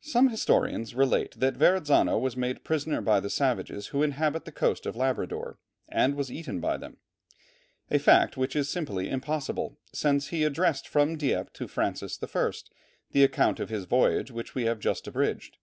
[0.00, 4.86] Some historians relate that Verrazzano was made prisoner by the savages who inhabit the coast
[4.86, 5.58] of Labrador,
[5.90, 6.96] and was eaten by them.
[7.90, 12.52] A fact which is simply impossible, since he addressed from Dieppe to Francis I.
[13.10, 15.58] the account of his voyage which we have just abridged.